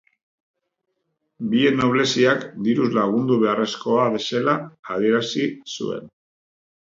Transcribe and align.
Bien 1.49 1.75
nobleziak 1.81 2.47
diruz 2.67 2.87
lagundu 2.97 3.37
beharrekoa 3.43 4.07
zela 4.25 4.55
adierazi 4.95 5.45
zuen. 5.77 6.11